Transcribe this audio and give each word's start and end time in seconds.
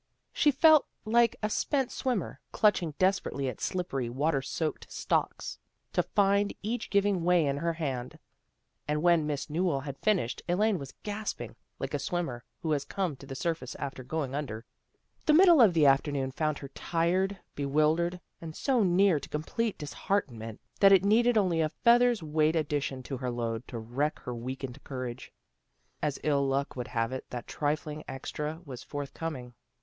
She 0.33 0.49
felt 0.49 0.87
like 1.05 1.35
a 1.43 1.49
spent 1.51 1.91
swimmer, 1.91 2.39
clutching 2.51 2.93
desper 2.93 3.31
ately 3.31 3.47
at 3.51 3.61
slippery, 3.61 4.09
water 4.09 4.41
soaked 4.41 4.91
stalks, 4.91 5.59
to 5.93 6.01
find 6.01 6.55
each 6.63 6.89
giving 6.89 7.23
way 7.23 7.45
in 7.45 7.57
her 7.57 7.73
hand. 7.73 8.17
And 8.87 9.03
when 9.03 9.27
Miss 9.27 9.47
Newell 9.47 9.81
had 9.81 9.99
finished 9.99 10.41
Elaine 10.49 10.79
was 10.79 10.95
gasping, 11.03 11.55
like 11.77 11.93
a 11.93 11.99
swimmer 11.99 12.43
who 12.63 12.71
has 12.71 12.83
come 12.83 13.15
to 13.17 13.27
the 13.27 13.35
surface 13.35 13.75
after 13.75 14.01
going 14.03 14.33
under. 14.33 14.65
The 15.27 15.35
middle 15.35 15.61
of 15.61 15.75
the 15.75 15.85
afternoon 15.85 16.31
found 16.31 16.57
her 16.57 16.69
tired, 16.69 17.37
bewildered 17.53 18.19
and 18.41 18.55
so 18.55 18.81
near 18.81 19.19
to 19.19 19.29
complete 19.29 19.77
dishearten 19.77 20.35
ment 20.39 20.59
that 20.79 20.91
it 20.91 21.05
needed 21.05 21.37
only 21.37 21.61
a 21.61 21.69
feather's 21.69 22.23
weight 22.23 22.55
addition 22.55 23.03
to 23.03 23.17
her 23.17 23.29
load 23.29 23.67
to 23.67 23.77
wreck 23.77 24.17
her 24.21 24.33
weakened 24.33 24.83
courage. 24.83 25.31
As 26.01 26.17
ill 26.23 26.47
luck 26.47 26.75
would 26.75 26.87
have 26.87 27.11
it, 27.11 27.29
that 27.29 27.45
trifling 27.45 28.03
extra 28.07 28.61
was 28.65 28.81
forthcoming. 28.81 29.53